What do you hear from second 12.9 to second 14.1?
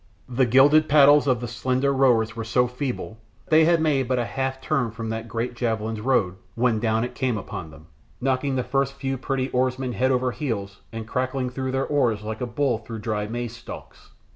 dry maize stalks.